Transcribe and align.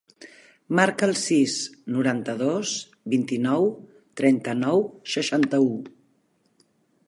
Marca 0.77 1.03
el 1.07 1.11
sis, 1.23 1.57
noranta-dos, 1.97 2.73
vint-i-nou, 3.15 3.69
trenta-nou, 4.23 4.85
seixanta-u. 5.17 5.73